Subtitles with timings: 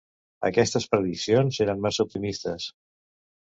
[0.47, 2.67] Aquestes prediccions eren massa optimistes.